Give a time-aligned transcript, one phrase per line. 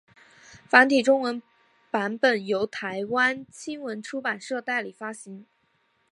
[0.67, 1.43] 繁体中文
[1.91, 5.45] 版本由台湾青文出版社代理发行。